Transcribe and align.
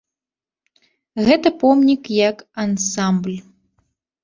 Гэта 1.27 1.47
помнік 1.65 2.03
як 2.29 2.37
ансамбль. 2.67 3.37